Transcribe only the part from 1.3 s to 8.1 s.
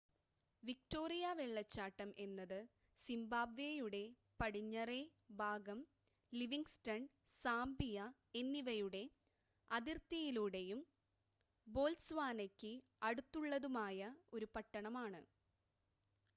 വെള്ളച്ചാട്ടം എന്നത് സിംബാബ്വേയുടെ പടിഞ്ഞറേ ഭാഗം ലിവിംഗ്സ്റ്റൺ സാംബിയ